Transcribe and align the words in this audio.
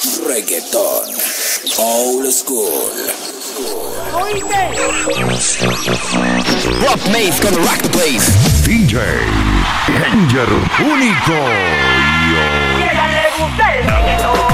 Reggaeton. 0.00 1.12
Old 1.78 2.32
school. 2.32 2.88
Rob 6.80 7.00
Mace 7.12 7.38
gonna 7.38 7.58
rock 7.58 7.82
the 7.82 7.90
place. 7.92 8.30
DJ 8.64 8.96
Danger 9.86 10.48
Único. 10.80 11.36
Yo. 12.30 12.46
le 12.80 13.44
gusta 13.44 13.74
el 13.74 13.84
reggaetón. 13.84 14.49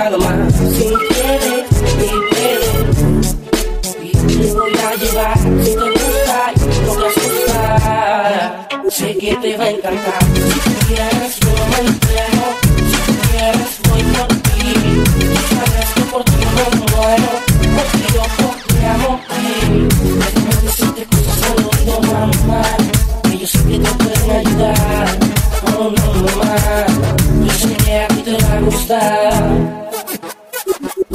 Maltratada 0.00 0.18
más. 0.18 0.54
Sin 0.54 0.98
querer 1.08 1.66
ni 1.98 2.08
querer, 2.30 2.60
y 4.02 4.36
te 4.36 4.52
voy 4.52 4.72
a 4.72 4.94
llevar 4.96 5.38
si 5.38 5.70
te 5.74 5.90
gusta 5.90 6.52
no 6.86 6.92
te 6.96 7.06
asusta. 7.06 8.66
Sé 8.88 9.16
que 9.18 9.36
te 9.36 9.56
va 9.56 9.64
a 9.64 9.70
encantar. 9.70 10.22
Si 10.34 10.70
quieres, 10.86 11.40
yo 11.40 11.52
me 11.70 11.78
entrego. 11.88 12.46
Si 12.90 13.12
quieres, 13.28 13.72
voy 13.88 14.02
por 14.02 14.28
ti. 14.28 14.68
Sabes 15.54 15.88
que 15.94 16.02
por 16.10 16.24
ti 16.24 16.40
me 16.56 16.64
muero. 16.76 17.32
Porque 17.76 18.06
yo 18.14 18.22
ti 18.66 18.84
amo 18.86 19.20
a 19.28 19.36
ti. 19.36 19.46
Déjame 20.18 20.54
decirte 20.62 21.02
cosas 21.04 21.40
al 21.50 21.58
oído, 21.66 21.96
mamá. 22.12 22.62
Que 23.22 23.38
yo 23.38 23.46
sé 23.46 23.58
que 23.58 23.78
te 23.78 23.90
pueden 23.90 24.30
ayudar. 24.38 25.06
Oh, 25.78 25.90
no, 25.90 26.06
mamá. 26.36 26.56
Yo 27.44 27.52
sé 27.52 27.72
que 27.84 28.00
a 28.00 28.08
ti 28.08 28.22
te 28.22 28.32
va 28.32 28.52
a 28.54 28.60
gustar. 28.60 29.89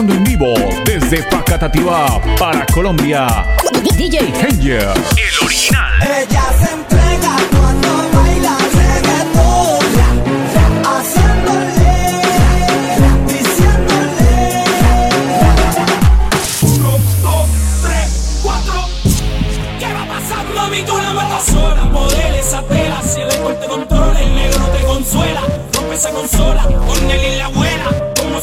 En 0.00 0.24
vivo 0.24 0.54
desde 0.86 1.22
Facatativá 1.24 2.22
para 2.38 2.64
Colombia. 2.72 3.44
DJ 3.98 4.32
Henger. 4.40 4.80
El 4.80 5.44
original. 5.44 5.92
Ella 6.00 6.44
se 6.58 6.72
entrega 6.72 7.36
cuando 7.50 7.88
baila 8.14 8.56
reggaetón, 8.72 9.84
haciéndole, 10.86 12.22
diciéndole. 13.26 14.64
Uno, 16.62 16.92
dos, 17.20 17.46
tres, 17.82 18.40
cuatro. 18.42 18.88
¿Qué 19.78 19.92
va 19.92 20.06
pasando, 20.06 20.68
mi 20.70 20.82
tú 20.82 20.96
la 20.96 21.40
sola? 21.40 21.92
Poder 21.92 22.34
esa 22.36 22.62
tela, 22.62 23.02
si 23.02 23.20
el 23.20 23.30
alcohol 23.30 23.58
te 23.60 23.66
controla, 23.66 24.18
el 24.18 24.34
negro 24.34 24.64
te 24.64 24.82
consuela. 24.82 25.42
Rompe 25.74 25.94
esa 25.94 26.10
consola, 26.10 26.62
con 26.62 27.10
él 27.10 27.34
y 27.34 27.36
la 27.36 27.50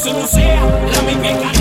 se 0.08 0.14
no 0.14 0.28
sea, 0.28 0.62
la 0.94 1.57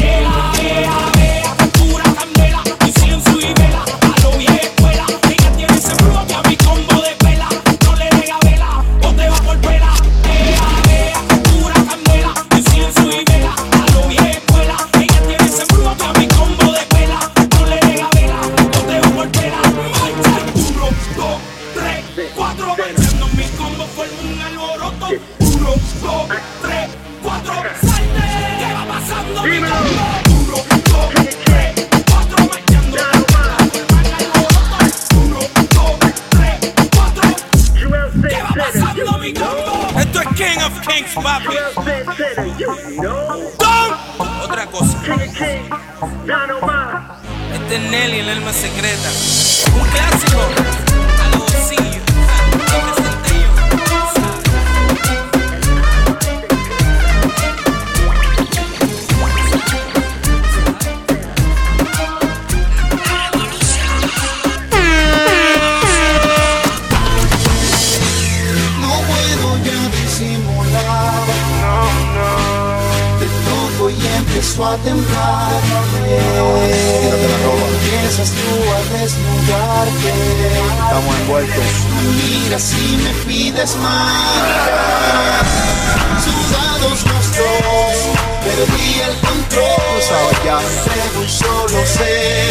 Este 47.52 47.76
es 47.76 47.82
Nelly, 47.90 48.18
el 48.20 48.28
alma 48.28 48.52
secreta. 48.52 49.10
Un 49.74 49.88
clásico. 49.88 50.40
A 51.22 51.28
los 51.30 51.38
bolsillos. 51.40 52.05
Empiezo 74.36 74.66
a 74.66 74.76
temblar. 74.76 75.62
Empiezas 77.82 78.30
tú 78.30 78.48
a 78.70 78.80
desnudarte. 78.98 80.12
Estamos 80.84 81.16
envueltos. 81.20 81.64
Miras 82.16 82.72
y 82.74 82.96
me 82.98 83.12
pides 83.24 83.76
más. 83.76 85.46
Sudados 86.22 87.04
dos, 87.04 87.26
perdí 88.44 89.00
el 89.00 89.14
control. 89.20 90.02
Sabes 90.02 90.44
ya. 90.44 90.58
Según 90.84 91.28
solo 91.28 91.86
sé 91.86 92.48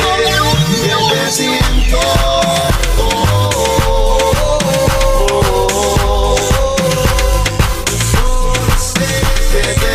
que 0.81 0.95
te 1.13 1.31
siento. 1.31 1.99
Oh, 2.97 2.99
oh, 2.99 3.49
oh, 3.85 4.59
oh, 5.31 5.47
oh. 6.01 6.35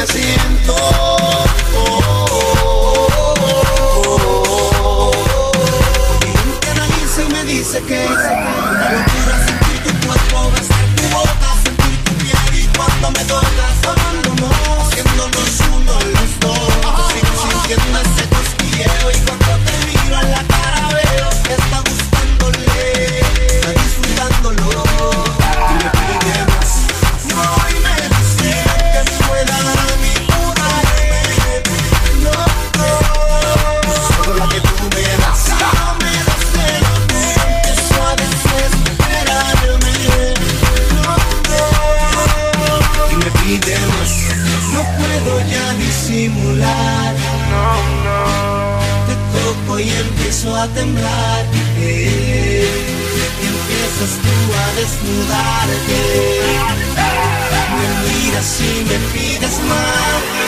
Siento. 0.07 1.20
sé 7.71 7.81
que 7.83 8.05
una 8.05 8.91
locura 8.91 9.47
sentir 9.47 9.79
tu 9.85 10.07
cuerpo, 10.07 10.51
besar 10.51 10.85
tu 10.97 11.05
boca, 11.15 11.51
sentir 11.63 11.95
tu 12.03 12.13
piel 12.15 12.65
y 12.65 12.67
cuando 12.77 13.11
me 13.13 13.25
tocas 13.27 13.77
amándonos, 13.87 14.89
haciéndonos 14.89 15.61
uno 15.77 15.93
los 15.93 16.31
dos. 16.41 16.73
Sigo 17.13 17.35
sintiendo 17.39 17.99
ese 18.01 18.25
cosquilleo 18.35 19.07
y 19.15 19.19
cuando 19.25 19.53
te 19.67 19.75
miro 19.87 20.17
en 20.21 20.31
la 20.33 20.43
cara 20.49 20.89
veo 20.89 21.29
que 21.45 21.55
está 21.55 21.79
gustando. 21.87 22.20
si 58.51 58.85
me 58.85 58.99
pides 59.13 59.61
más. 59.69 60.40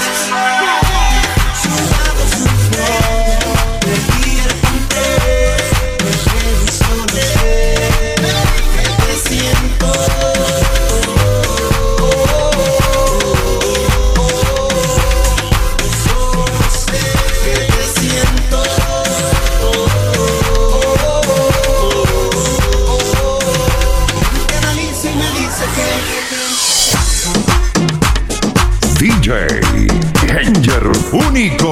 único 31.13 31.72